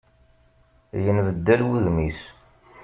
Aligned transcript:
Yenbeddal 1.03 1.61
wudem-is. 1.67 2.19